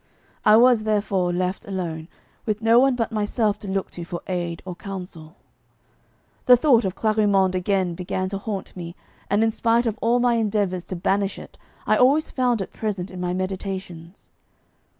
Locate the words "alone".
1.67-2.07